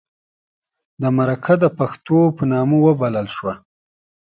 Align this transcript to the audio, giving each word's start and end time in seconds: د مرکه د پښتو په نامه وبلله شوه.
د 1.01 1.03
مرکه 1.17 1.53
د 1.63 1.65
پښتو 1.77 2.19
په 2.37 2.43
نامه 2.51 2.77
وبلله 2.85 3.31
شوه. 3.37 3.53